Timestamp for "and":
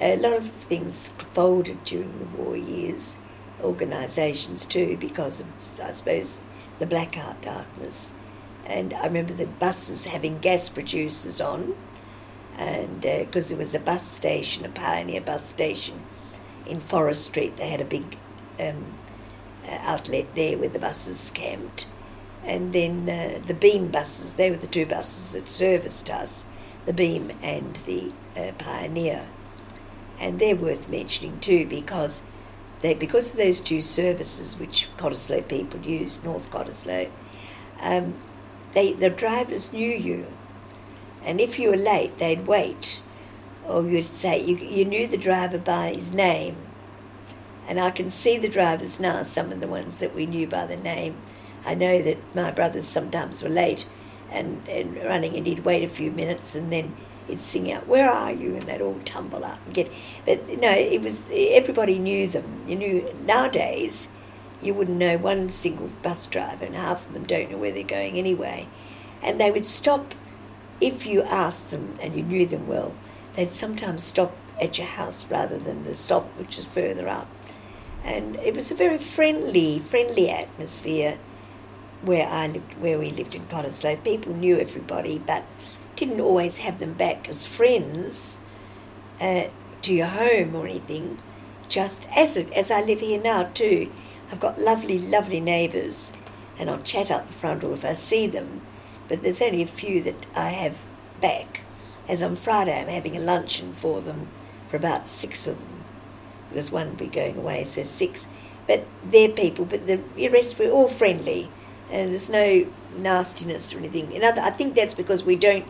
8.66-8.94, 12.56-13.00, 22.44-22.72, 27.42-27.78, 30.20-30.38, 41.24-41.40, 47.68-47.78, 54.30-54.66, 54.68-54.96, 55.36-55.46, 56.54-56.72, 58.56-58.66, 59.64-59.74, 66.64-66.74, 69.22-69.40, 72.02-72.16, 78.04-78.36, 96.58-96.70, 111.90-112.10, 114.14-114.24